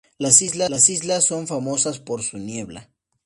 [0.17, 0.41] Las
[0.89, 2.89] islas son famosas por su niebla.